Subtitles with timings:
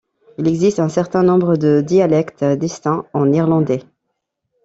[0.39, 3.83] Il existe un certain nombre de dialectes distincts en irlandais.